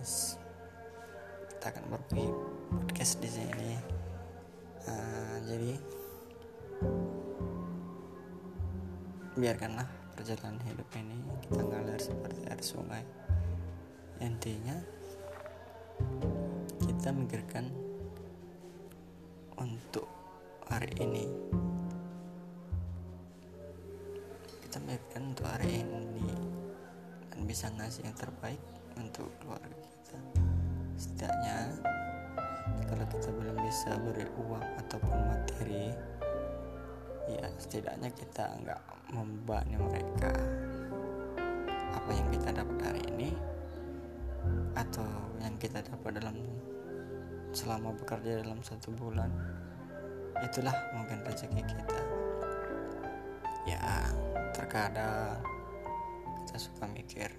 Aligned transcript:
kita 0.00 1.76
akan 1.76 1.92
berbagi 1.92 2.24
podcast 2.72 3.20
di 3.20 3.28
sini. 3.28 3.76
Uh, 4.88 5.36
jadi 5.44 5.76
biarkanlah 9.36 9.84
perjalanan 10.16 10.56
hidup 10.64 10.88
ini 10.96 11.20
kita 11.44 11.60
ngalir 11.60 12.00
seperti 12.00 12.40
air 12.48 12.62
sungai. 12.64 13.04
Intinya 14.24 14.80
kita 16.80 17.12
mikirkan 17.12 17.68
untuk 19.60 20.08
hari 20.64 20.96
ini. 20.96 21.28
Kita 24.64 24.80
mikirkan 24.80 25.36
untuk 25.36 25.44
hari 25.44 25.84
ini 25.84 26.24
dan 27.28 27.44
bisa 27.44 27.68
ngasih 27.76 28.08
yang 28.08 28.16
terbaik 28.16 28.60
untuk 28.96 29.28
keluarga 29.44 29.80
kita. 30.10 30.18
Setidaknya 30.98 31.56
kalau 32.90 33.06
kita 33.06 33.28
belum 33.30 33.56
bisa 33.62 33.90
beri 34.02 34.26
uang 34.42 34.66
ataupun 34.82 35.18
materi 35.30 35.94
ya 37.30 37.46
setidaknya 37.62 38.10
kita 38.10 38.44
nggak 38.66 38.82
membebani 39.14 39.78
mereka. 39.78 40.34
Apa 41.94 42.10
yang 42.10 42.26
kita 42.34 42.50
dapat 42.50 42.78
hari 42.82 43.02
ini 43.14 43.30
atau 44.74 45.06
yang 45.38 45.54
kita 45.62 45.78
dapat 45.78 46.18
dalam 46.18 46.36
selama 47.54 47.94
bekerja 47.94 48.42
dalam 48.42 48.62
satu 48.62 48.90
bulan 48.94 49.30
itulah 50.42 50.74
mungkin 50.94 51.22
rezeki 51.22 51.62
kita. 51.62 51.98
Ya 53.68 54.10
terkadang 54.50 55.38
kita 56.42 56.56
suka 56.58 56.90
mikir 56.90 57.30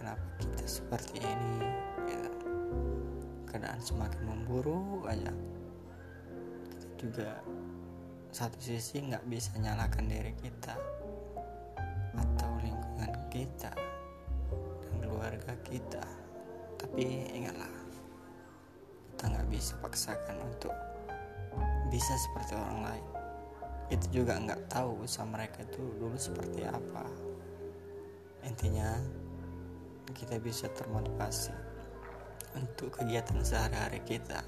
kenapa 0.00 0.24
kita 0.40 0.64
seperti 0.64 1.20
ini? 1.20 1.60
Ya, 2.08 2.24
keadaan 3.44 3.80
semakin 3.84 4.22
memburuk 4.24 5.04
aja 5.04 5.28
kita 6.72 6.88
juga 6.96 7.30
satu 8.32 8.56
sisi 8.56 9.04
nggak 9.04 9.28
bisa 9.28 9.52
nyalakan 9.60 10.08
diri 10.08 10.32
kita 10.40 10.72
atau 12.16 12.50
lingkungan 12.64 13.12
kita 13.28 13.72
dan 14.80 14.94
keluarga 15.04 15.52
kita. 15.68 16.04
Tapi 16.80 17.28
ingatlah 17.36 17.68
kita 19.12 19.24
nggak 19.36 19.48
bisa 19.52 19.76
paksakan 19.84 20.40
untuk 20.48 20.72
bisa 21.92 22.16
seperti 22.16 22.56
orang 22.56 22.80
lain. 22.88 23.06
Itu 23.92 24.22
juga 24.22 24.40
nggak 24.40 24.72
tahu 24.72 25.04
usaha 25.04 25.28
mereka 25.28 25.60
itu 25.66 25.82
dulu 26.00 26.16
seperti 26.16 26.64
apa. 26.64 27.04
Intinya 28.46 28.96
kita 30.12 30.38
bisa 30.42 30.68
termotivasi 30.72 31.54
untuk 32.58 32.94
kegiatan 33.00 33.38
sehari-hari 33.42 34.02
kita. 34.02 34.42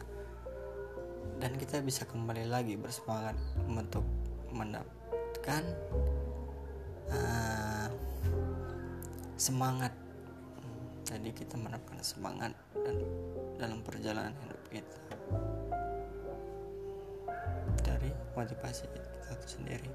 Dan 1.38 1.58
kita 1.58 1.82
bisa 1.82 2.06
kembali 2.06 2.46
lagi 2.46 2.78
bersemangat 2.78 3.34
untuk 3.66 4.06
mendapatkan 4.54 5.62
uh, 7.10 7.88
semangat. 9.34 9.90
Jadi 11.02 11.34
kita 11.34 11.58
mendapatkan 11.58 12.02
semangat 12.02 12.54
dan 12.86 12.96
dalam 13.58 13.82
perjalanan 13.82 14.34
hidup 14.46 14.62
kita. 14.70 14.98
Dari 17.82 18.10
motivasi 18.38 18.86
kita 18.86 19.34
sendiri 19.42 19.90